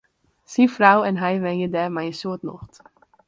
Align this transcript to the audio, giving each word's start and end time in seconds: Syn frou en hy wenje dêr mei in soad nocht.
Syn 0.53 0.69
frou 0.75 0.99
en 1.09 1.19
hy 1.21 1.33
wenje 1.43 1.69
dêr 1.75 1.91
mei 1.93 2.09
in 2.11 2.17
soad 2.21 2.41
nocht. 2.47 2.73